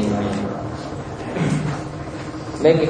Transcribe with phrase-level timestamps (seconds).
[0.00, 0.32] Ajma'in.
[2.64, 2.88] Baik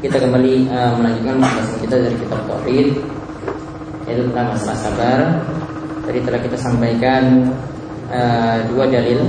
[0.00, 2.88] Kita kembali uh, melanjutkan pembahasan kita dari kitab Tauhid
[4.08, 5.20] yaitu tentang masalah sabar.
[6.08, 7.52] Tadi telah kita sampaikan
[8.08, 9.20] uh, dua dalil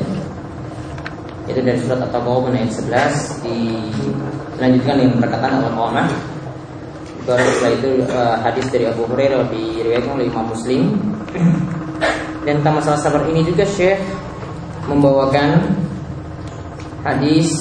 [1.52, 6.37] yaitu dari surat At-Taghabun ayat 11 dilanjutkan dengan perkataan Al-Qamah
[7.27, 10.95] Baru setelah itu uh, hadis dari Abu Hurairah diriwayatkan oleh Imam Muslim.
[12.48, 13.99] Dan tentang masalah sabar ini juga Syekh
[14.88, 15.76] membawakan
[17.04, 17.52] hadis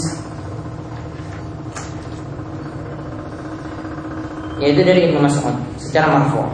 [4.63, 6.47] yaitu dari Ibnu Mas'ud secara marfu.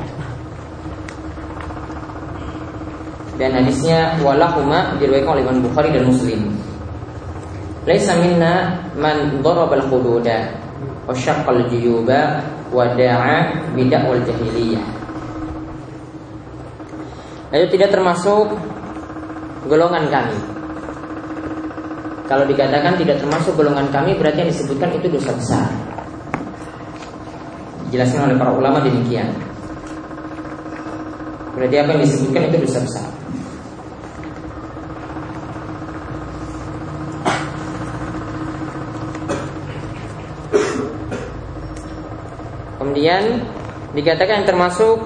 [3.37, 6.48] Dan hadisnya walahuma diriwayatkan oleh Imam Bukhari dan Muslim.
[7.84, 10.72] Laisa minna man daraba al-hududa
[11.04, 14.86] wa syaqqa al-juyuba wada'a bidah wal jahiliyah.
[17.52, 18.48] Itu tidak termasuk
[19.69, 20.39] golongan kami.
[22.24, 25.69] Kalau dikatakan tidak termasuk golongan kami berarti yang disebutkan itu dosa besar.
[27.92, 29.28] Dijelaskan oleh para ulama demikian.
[31.52, 33.11] Berarti apa yang disebutkan itu dosa besar.
[42.83, 43.47] Kemudian
[43.94, 44.98] dikatakan yang termasuk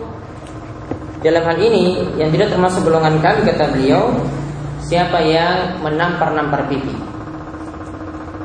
[1.21, 4.17] dalam hal ini yang tidak termasuk golongan kami kata beliau
[4.81, 6.97] siapa yang menampar-nampar pipi.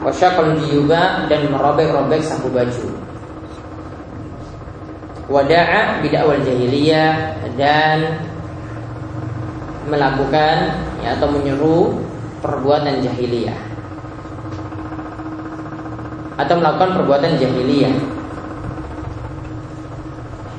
[0.03, 2.87] Wasyakal juga dan merobek-robek saku baju.
[5.31, 8.27] Wada'a bidakwal jahiliyah dan
[9.87, 10.75] melakukan
[11.07, 12.03] ya, atau menyuruh
[12.43, 13.55] perbuatan jahiliyah.
[16.35, 18.19] Atau melakukan perbuatan jahiliyah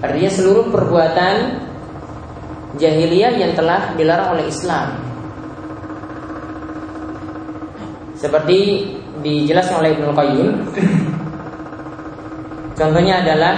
[0.02, 1.34] Artinya seluruh perbuatan
[2.74, 4.98] jahiliyah yang telah dilarang oleh Islam.
[8.18, 8.58] Seperti
[9.22, 10.50] dijelaskan oleh Ibnu Qayyim.
[12.74, 13.54] Contohnya adalah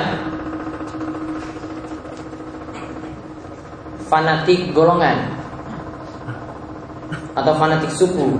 [4.12, 5.32] fanatik golongan
[7.32, 8.36] atau fanatik suku.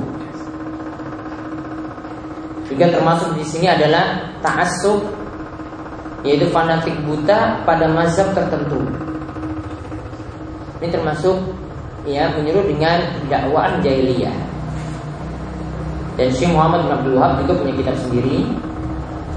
[2.69, 5.24] Juga termasuk di sini adalah ta'assub
[6.25, 8.81] yaitu fanatik buta pada mazhab tertentu.
[10.81, 11.37] Ini termasuk
[12.09, 14.33] ya menyuruh dengan dakwaan jahiliyah.
[16.17, 18.49] Dan Syekh Muhammad bin Abdul Wahab juga punya kitab sendiri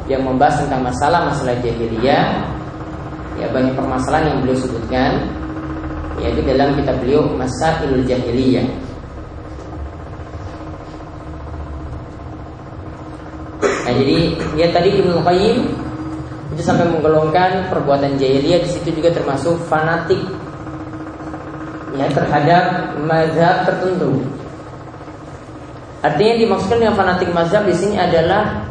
[0.08, 2.26] yang membahas tentang masalah-masalah jahiliyah.
[3.38, 5.12] Ya banyak permasalahan yang beliau sebutkan
[6.18, 8.66] yaitu dalam kitab beliau Masailul Jahiliyah.
[13.62, 14.18] Nah, jadi
[14.58, 15.87] dia tadi Ibnu Qayyim
[16.58, 20.18] itu sampai menggolongkan perbuatan jahiliyah di situ juga termasuk fanatik
[21.94, 24.26] ya terhadap mazhab tertentu.
[26.02, 28.66] Artinya dimaksudkan dengan fanatik mazhab di sini adalah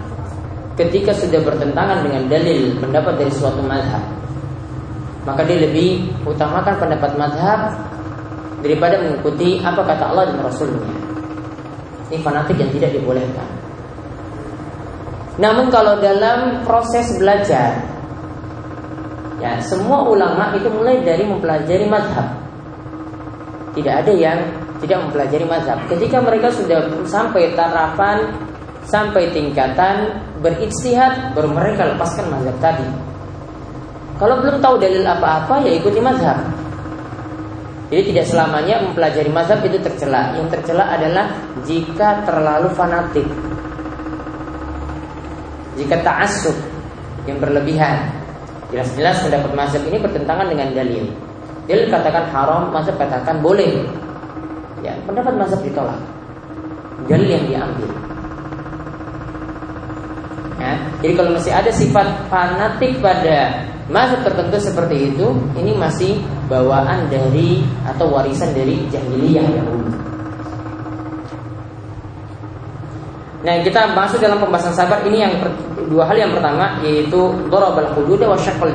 [0.75, 4.03] ketika sudah bertentangan dengan dalil pendapat dari suatu mazhab,
[5.23, 7.71] maka dia lebih utamakan pendapat mazhab
[8.67, 10.91] daripada mengikuti apa kata Allah dan Rasulnya.
[12.11, 13.56] Ini fanatik yang tidak dibolehkan.
[15.37, 17.97] Namun kalau dalam proses belajar
[19.37, 22.25] Ya, semua ulama itu mulai dari mempelajari madhab.
[23.77, 24.41] Tidak ada yang
[24.81, 25.77] tidak mempelajari madhab.
[25.93, 28.33] Ketika mereka sudah sampai tarapan
[28.87, 32.87] Sampai tingkatan beristihad Baru mereka lepaskan madhab tadi.
[34.17, 36.41] Kalau belum tahu dalil apa-apa ya ikuti madhab.
[37.93, 40.33] Jadi tidak selamanya mempelajari madhab itu tercela.
[40.41, 41.29] Yang tercela adalah
[41.69, 43.29] jika terlalu fanatik
[45.77, 46.57] jika ta'assub
[47.29, 48.09] yang berlebihan
[48.73, 51.05] jelas-jelas pendapat mazhab ini bertentangan dengan dalil.
[51.67, 53.85] Dalil katakan haram mazhab katakan boleh.
[54.81, 56.01] Ya pendapat mazhab ditolak.
[57.07, 57.91] Dalil yang diambil.
[60.57, 60.73] Ya,
[61.05, 66.19] jadi kalau masih ada sifat fanatik pada mazhab tertentu seperti itu ini masih
[66.51, 70.07] bawaan dari atau warisan dari jahiliyah Yahudi
[73.47, 75.07] Nah kita masuk dalam pembahasan sabar.
[75.07, 75.33] Ini yang
[75.87, 77.19] dua hal yang pertama yaitu
[77.51, 78.71] dorobal hududa wa syakal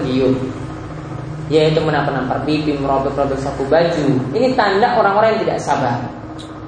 [1.52, 4.08] yaitu menampar-nampar pipi, merobek-robek saku baju.
[4.31, 6.00] Ini tanda orang-orang yang tidak sabar.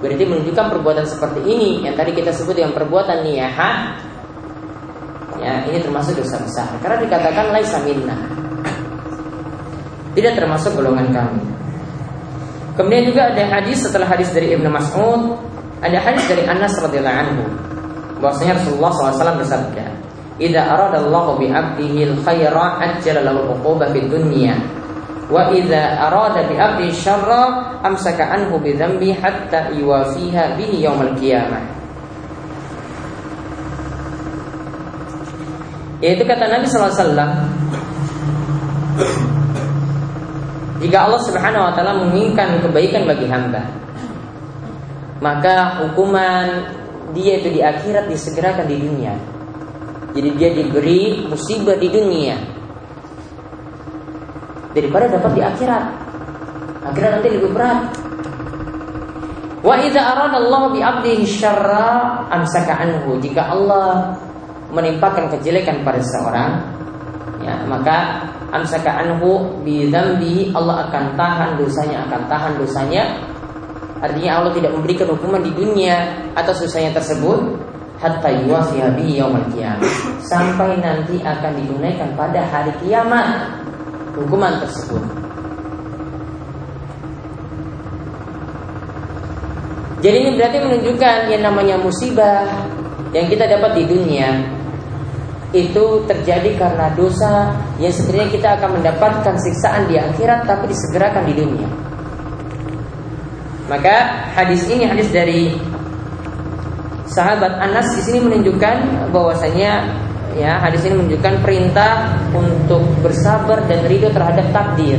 [0.03, 3.95] Berarti menunjukkan perbuatan seperti ini yang tadi kita sebut dengan perbuatan niyaha.
[5.39, 6.67] Ya, ini termasuk dosa besar.
[6.83, 8.15] Karena dikatakan laisa minna.
[10.11, 11.43] Tidak termasuk golongan kami.
[12.75, 15.39] Kemudian juga ada hadis setelah hadis dari Ibnu Mas'ud,
[15.79, 17.43] ada hadis dari Anas radhiyallahu anhu
[18.19, 19.85] bahwasanya Rasulullah SAW bersabda,
[20.41, 24.57] idza aradallahu bi 'abdihi al-khaira ajjala lahu al-uquba fid dunya
[25.29, 31.63] wa idza arada bi 'abdi syarra amsaka anhu bi dhanbi hatta yuwafiha bihi yaumil qiyamah
[36.03, 37.29] yaitu kata Nabi wasallam
[40.83, 43.63] jika Allah Subhanahu wa taala menginginkan kebaikan bagi hamba
[45.23, 46.67] maka hukuman
[47.15, 49.15] dia itu di akhirat disegerakan di dunia.
[50.13, 52.37] Jadi dia diberi musibah di dunia
[54.73, 55.83] daripada dapat di akhirat.
[56.93, 57.79] Akhirat nanti lebih berat.
[59.63, 63.17] Wa idza Allah bi 'abdihi syarra amsaka anhu.
[63.17, 64.13] Jika Allah
[64.69, 66.51] menimpakan kejelekan pada seseorang,
[67.41, 73.03] ya, maka amsaka anhu bi dzambi Allah akan tahan dosanya, akan tahan dosanya
[74.03, 77.39] Artinya Allah tidak memberikan hukuman di dunia atas dosanya tersebut
[78.03, 79.87] hatta yuwafiya bi yaumil qiyamah.
[80.27, 83.55] Sampai nanti akan ditunaikan pada hari kiamat
[84.19, 84.99] hukuman tersebut.
[90.03, 92.43] Jadi ini berarti menunjukkan yang namanya musibah
[93.15, 94.35] yang kita dapat di dunia
[95.55, 101.33] itu terjadi karena dosa yang sebenarnya kita akan mendapatkan siksaan di akhirat tapi disegerakan di
[101.39, 101.69] dunia.
[103.71, 105.55] Maka hadis ini hadis dari
[107.13, 109.85] sahabat Anas di sini menunjukkan bahwasanya
[110.33, 114.97] ya hadis ini menunjukkan perintah untuk bersabar dan ridho terhadap takdir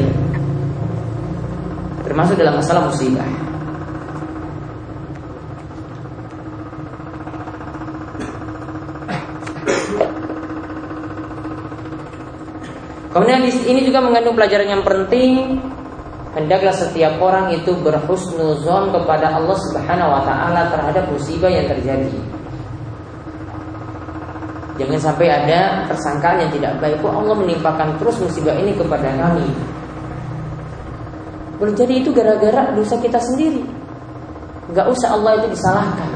[2.07, 3.27] termasuk dalam masalah musibah.
[13.11, 15.63] Kemudian ini juga mengandung pelajaran yang penting
[16.35, 22.11] hendaklah setiap orang itu berhusnuzon kepada Allah Subhanahu wa taala terhadap musibah yang terjadi.
[24.75, 26.99] Jangan sampai ada persangkaan yang tidak baik.
[26.99, 29.47] Kok Allah menimpakan terus musibah ini kepada kami?
[31.63, 33.63] Boleh jadi itu gara-gara dosa kita sendiri.
[34.75, 36.11] Gak usah Allah itu disalahkan.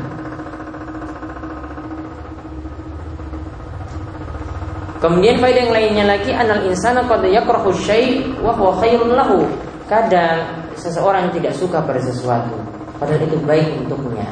[4.99, 9.47] Kemudian faedah yang lainnya lagi anal insana qad yakrahu syai' wa huwa khairun lahu.
[9.89, 14.27] Kadang seseorang tidak suka pada sesuatu Padahal itu baik untuknya.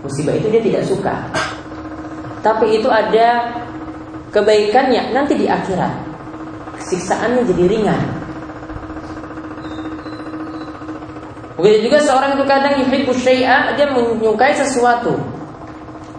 [0.00, 1.14] Musibah itu dia tidak suka.
[2.40, 3.52] Tapi itu ada
[4.32, 5.92] kebaikannya nanti di akhirat.
[6.88, 8.02] Siksaannya jadi ringan.
[11.60, 15.20] Begitu juga seorang itu kadang yuhibbu syai'a Dia menyukai sesuatu.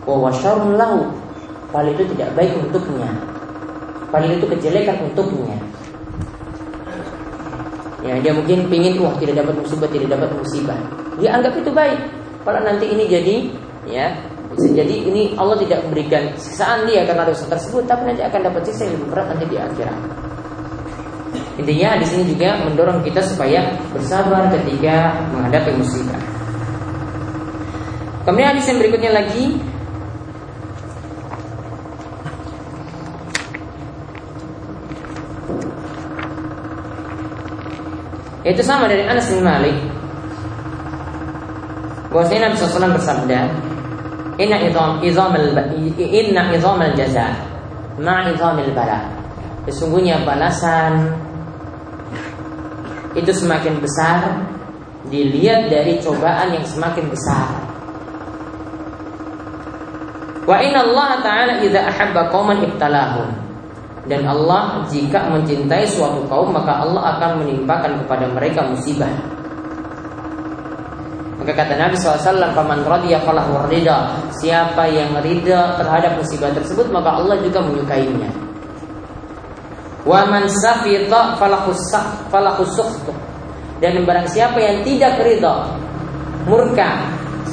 [0.05, 0.29] Wa
[0.77, 1.09] lahu.
[1.73, 3.09] Paling itu tidak baik untuknya.
[4.13, 5.57] Paling itu kejelekan untuknya
[7.99, 10.79] Ya, dia mungkin pingin wah tidak dapat musibah, tidak dapat musibah.
[11.19, 11.99] Dia anggap itu baik.
[12.47, 13.35] Kalau nanti ini jadi
[13.89, 14.07] ya
[14.49, 18.61] bisa jadi ini Allah tidak memberikan siksaan dia karena dosa tersebut, tapi nanti akan dapat
[18.65, 19.99] siksa yang lebih berat nanti di akhirat.
[21.59, 26.21] Intinya di sini juga mendorong kita supaya bersabar ketika menghadapi musibah.
[28.23, 29.59] Kemudian hadis yang berikutnya lagi
[38.49, 39.77] Itu sama dari Anas bin Malik.
[42.09, 43.39] Bahwasanya Nabi SAW bersabda,
[44.41, 45.53] Inna idham idham al
[45.93, 47.29] inna idham al jaza
[48.01, 48.99] ma idham al bala.
[49.69, 51.13] Sesungguhnya balasan
[53.13, 54.41] itu semakin besar
[55.13, 57.53] dilihat dari cobaan yang semakin besar.
[60.49, 63.48] Wa inna Allah Ta'ala idza ahabba qauman ibtalahum
[64.09, 69.13] dan Allah jika mencintai suatu kaum maka Allah akan menimpakan kepada mereka musibah.
[71.39, 77.21] Maka kata Nabi SAW, "Faman radiya falahu ridha." Siapa yang ridha terhadap musibah tersebut maka
[77.21, 78.33] Allah juga menyukainya.
[80.03, 81.71] Wa man safita falahu
[83.79, 85.69] Dan barang siapa yang tidak ridha,
[86.49, 87.07] murka,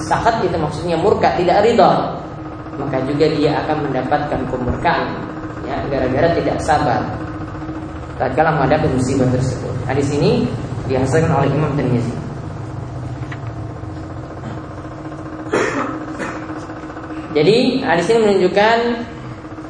[0.08, 2.16] sakat itu maksudnya murka, tidak ridha,
[2.80, 5.35] maka juga dia akan mendapatkan kemurkaan
[5.66, 7.02] ya gara-gara tidak sabar
[8.16, 9.74] tatkala menghadapi musibah tersebut.
[9.84, 10.48] Hadis ini
[10.88, 12.14] dihasilkan oleh Imam Tirmizi.
[17.36, 18.78] Jadi hadis ini menunjukkan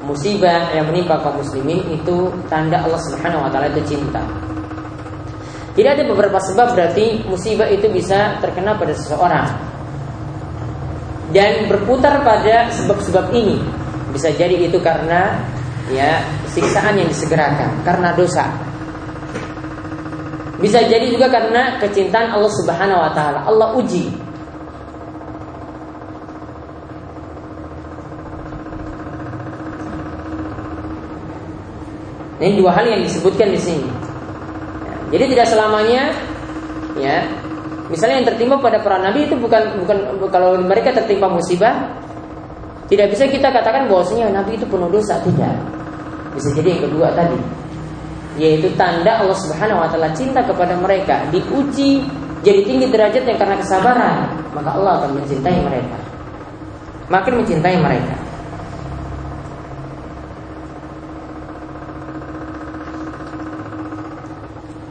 [0.06, 4.22] musibah yang menimpa kaum muslimin itu tanda Allah Subhanahu wa taala itu cinta.
[5.74, 9.50] Tidak ada beberapa sebab berarti musibah itu bisa terkena pada seseorang.
[11.34, 13.60] Dan berputar pada sebab-sebab ini.
[14.14, 15.36] Bisa jadi itu karena
[15.90, 18.46] ya siksaan yang disegerakan karena dosa.
[20.56, 23.44] Bisa jadi juga karena kecintaan Allah Subhanahu wa taala.
[23.44, 24.08] Allah uji.
[32.36, 33.88] Ini dua hal yang disebutkan di sini.
[35.12, 36.12] Jadi tidak selamanya
[36.96, 37.24] ya
[37.86, 39.96] misalnya yang tertimpa pada para nabi itu bukan bukan
[40.32, 42.02] kalau mereka tertimpa musibah
[42.86, 45.54] tidak bisa kita katakan bahwasanya nabi itu penuh dosa tidak.
[46.38, 47.38] Bisa jadi yang kedua tadi
[48.36, 52.04] yaitu tanda Allah Subhanahu wa taala cinta kepada mereka diuji
[52.44, 55.96] jadi tinggi derajatnya karena kesabaran maka Allah akan mencintai mereka.
[57.06, 58.16] Makin mencintai mereka.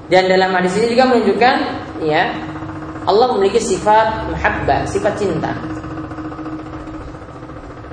[0.05, 1.55] Dan dalam hadis ini juga menunjukkan
[2.05, 2.29] ya
[3.09, 5.53] Allah memiliki sifat mahabbah sifat cinta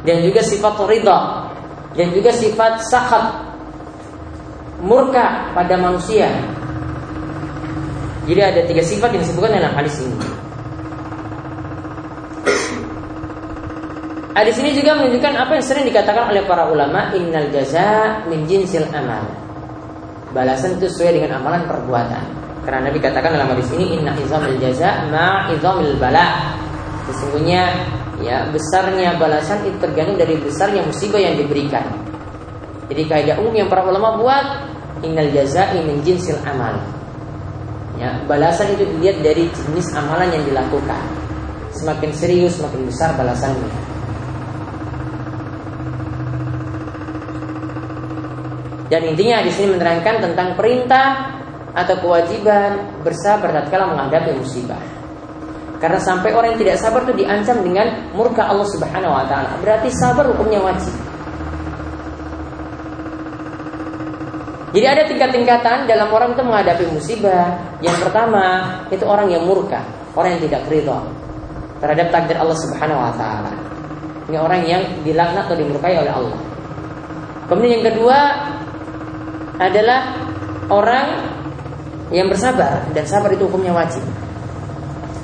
[0.03, 1.19] dan juga sifat ridha
[1.95, 3.53] dan juga sifat sakhat
[4.83, 6.29] murka pada manusia.
[8.23, 10.19] Jadi ada tiga sifat yang disebutkan dalam hadis ini.
[14.33, 18.89] Hadis ini juga menunjukkan apa yang sering dikatakan oleh para ulama, innal jaza min jinsil
[18.91, 19.29] amal.
[20.33, 22.25] Balasan itu sesuai dengan amalan perbuatan.
[22.65, 26.57] Karena Nabi katakan dalam hadis ini, inna izamil jaza ma izamil bala.
[27.11, 27.75] Sesungguhnya
[28.23, 31.85] ya besarnya balasan itu tergantung dari besarnya musibah yang diberikan.
[32.89, 34.47] Jadi kaidah umum yang para ulama buat
[35.03, 36.79] innal jazai min jinsil amal.
[38.01, 41.05] Ya, balasan itu dilihat dari jenis amalan yang dilakukan.
[41.77, 43.71] Semakin serius, semakin besar balasannya.
[48.93, 51.33] Dan intinya di sini menerangkan tentang perintah
[51.73, 55.02] atau kewajiban bersabar tatkala menghadapi musibah.
[55.83, 59.59] Karena sampai orang yang tidak sabar itu diancam dengan murka Allah Subhanahu wa taala.
[59.59, 60.95] Berarti sabar hukumnya wajib.
[64.73, 67.59] Jadi ada tingkat-tingkatan dalam orang itu menghadapi musibah.
[67.83, 68.63] Yang pertama
[68.95, 69.83] itu orang yang murka,
[70.15, 71.03] orang yang tidak ridho
[71.83, 73.51] terhadap takdir Allah Subhanahu wa taala.
[74.31, 76.39] Ini orang yang dilaknat atau dimurkai oleh Allah.
[77.51, 78.19] Kemudian yang kedua
[79.59, 80.15] adalah
[80.71, 81.07] orang
[82.15, 84.22] yang bersabar dan sabar itu hukumnya wajib.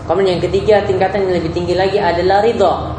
[0.09, 2.99] Kemudian yang ketiga tingkatan yang lebih tinggi lagi adalah ridho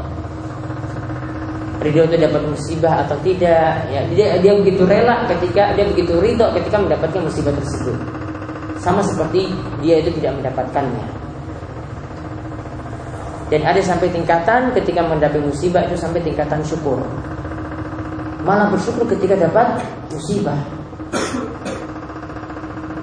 [1.80, 3.88] ridho itu dapat musibah atau tidak.
[3.92, 7.98] Ya dia dia begitu rela ketika dia begitu ridho ketika mendapatkan musibah tersebut.
[8.80, 9.51] Sama seperti
[9.84, 11.06] dia itu tidak mendapatkannya.
[13.50, 17.01] Dan ada sampai tingkatan ketika mendapat musibah itu sampai tingkatan syukur.
[18.46, 19.82] Malah bersyukur ketika dapat
[20.13, 20.60] musibah.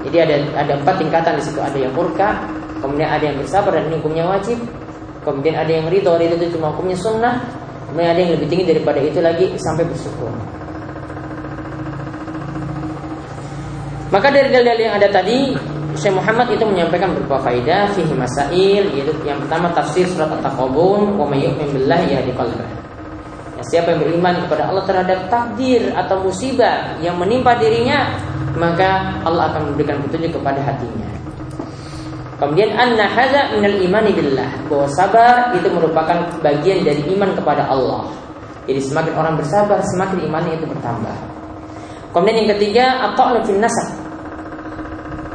[0.06, 1.58] Jadi ada ada empat tingkatan di situ.
[1.58, 2.46] Ada yang murka
[2.80, 4.58] kemudian ada yang bersabar dan hukumnya wajib
[5.22, 7.42] kemudian ada yang ridho ridho itu cuma hukumnya sunnah
[7.86, 10.30] Kemudian ada yang lebih tinggi daripada itu lagi sampai bersyukur.
[14.10, 15.54] Maka dari dalil yang ada tadi
[15.96, 21.24] Syekh Muhammad itu menyampaikan beberapa faidah fihi masail yaitu yang pertama tafsir surat At-Taqabun wa
[21.24, 22.36] may yu'min billahi yahdi.
[23.56, 28.12] Ya, siapa yang beriman kepada Allah terhadap takdir atau musibah yang menimpa dirinya
[28.60, 31.08] maka Allah akan memberikan petunjuk kepada hatinya.
[32.36, 38.12] Kemudian anna hadza minal imani billah bahwa sabar itu merupakan bagian dari iman kepada Allah.
[38.68, 41.16] Jadi semakin orang bersabar, semakin imannya itu bertambah.
[42.12, 43.88] Kemudian yang ketiga, atau fil nasab.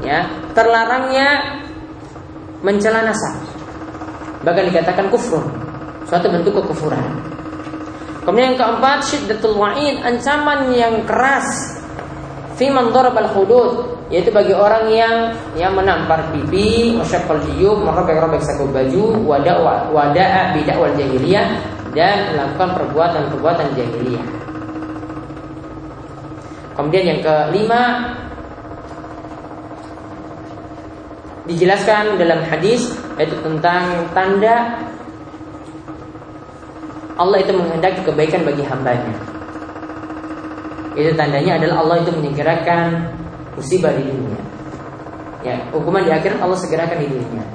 [0.06, 1.58] Ya, terlarangnya
[2.62, 3.38] mencela nasab.
[4.46, 5.42] Bahkan dikatakan kufur,
[6.06, 7.02] suatu bentuk kekufuran.
[8.22, 11.78] Kemudian yang keempat, syiddatul wa'id, ancaman yang keras
[12.62, 15.16] fi man darabal hudud yaitu bagi orang yang
[15.56, 21.48] yang menampar pipi, musyaqqal jiyub, merobek-robek saku baju, wada bidah wal jahiliyah
[21.96, 24.28] dan melakukan perbuatan-perbuatan jahiliyah.
[26.76, 27.82] Kemudian yang kelima
[31.48, 34.88] dijelaskan dalam hadis yaitu tentang tanda
[37.16, 39.14] Allah itu menghendaki kebaikan bagi hambanya.
[41.00, 42.88] Itu tandanya adalah Allah itu menyegerakan
[43.62, 44.42] musibah di dunia.
[45.46, 47.46] Ya, hukuman di akhirat Allah segerakan di dunia.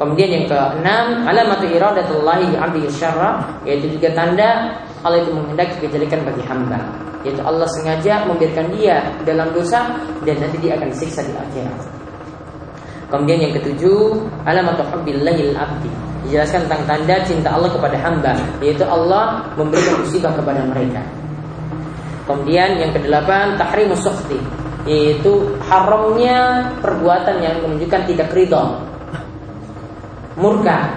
[0.00, 6.40] Kemudian yang keenam, alamatu iradatullahi 'abdi syarra, yaitu juga tanda Allah itu menghendaki kejelekan bagi
[6.48, 6.80] hamba.
[7.20, 9.92] Yaitu Allah sengaja membiarkan dia dalam dosa
[10.24, 11.84] dan nanti dia akan disiksa di akhirat.
[13.12, 15.92] Kemudian yang ketujuh, alamatu hubbillahil 'abdi.
[16.24, 18.32] Dijelaskan tentang tanda cinta Allah kepada hamba,
[18.64, 21.04] yaitu Allah memberikan musibah kepada mereka.
[22.24, 24.38] Kemudian yang kedelapan, tahrimus sukhti,
[24.88, 28.80] yaitu haramnya perbuatan yang menunjukkan tidak ridho.
[30.40, 30.88] Murka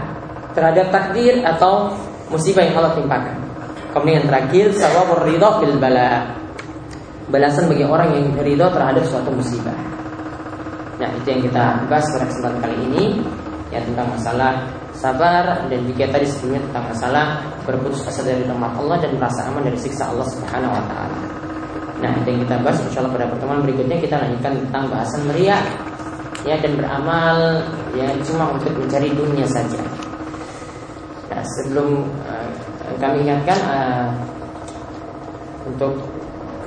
[0.56, 1.92] terhadap takdir atau
[2.32, 3.36] musibah yang Allah timpakan.
[3.92, 6.32] Kemudian yang terakhir sawabur ridho bil bala.
[7.28, 9.76] Balasan bagi orang yang ridho terhadap suatu musibah.
[11.02, 13.06] Nah itu yang kita bahas pada kesempatan kali ini
[13.74, 17.26] ya tentang masalah sabar dan juga tadi sebelumnya tentang masalah
[17.66, 21.33] berputus asa dari rahmat Allah dan merasa aman dari siksa Allah Subhanahu wa taala.
[22.04, 25.64] Nah, itu yang kita bahas insya Allah pada pertemuan berikutnya kita lanjutkan tentang bahasan meriah
[26.44, 27.64] ya dan beramal
[27.96, 29.80] ya cuma untuk mencari dunia saja.
[31.32, 32.52] Nah, sebelum uh,
[33.00, 34.08] kami ingatkan uh,
[35.64, 35.96] untuk